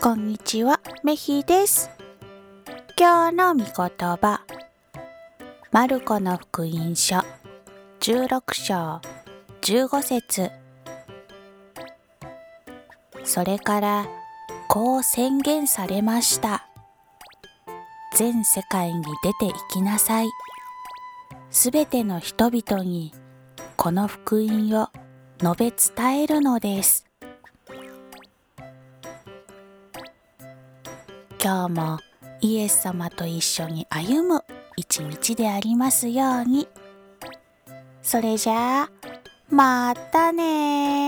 [0.00, 1.90] こんにちは、メヒです。
[2.98, 4.42] 今日の御言葉、
[5.72, 7.16] マルコの福音書
[8.00, 9.00] 16章
[9.62, 10.50] 15節
[13.24, 14.06] それから
[14.68, 16.68] こう宣言されました。
[18.14, 20.28] 全世界に出て行きなさい。
[21.50, 23.12] すべての人々に
[23.76, 24.88] この福音を
[25.40, 27.06] 述べ伝えるのです。
[31.44, 31.98] 今日も
[32.40, 34.42] イエス様と一緒に歩む
[34.78, 36.66] 一日でありますように。
[38.00, 38.90] それじゃあ、
[39.50, 41.03] またね